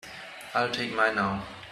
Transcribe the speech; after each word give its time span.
I'll 0.55 0.71
take 0.71 0.95
mine 0.95 1.13
now. 1.13 1.43